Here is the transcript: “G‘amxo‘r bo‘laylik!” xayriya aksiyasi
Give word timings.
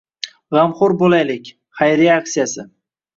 “G‘amxo‘r 0.57 0.95
bo‘laylik!” 1.01 1.51
xayriya 1.81 2.17
aksiyasi 2.23 2.67